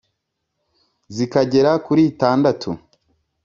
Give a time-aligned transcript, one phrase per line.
[1.15, 2.69] zikagera kuri itandatu.